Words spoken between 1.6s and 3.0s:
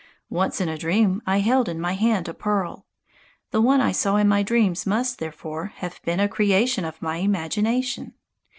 in my hand a pearl.